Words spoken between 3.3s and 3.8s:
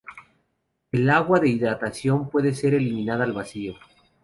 vacío.